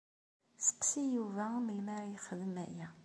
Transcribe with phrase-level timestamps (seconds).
[0.57, 2.87] Sseqsi Yuba melmi ara yexdem aya.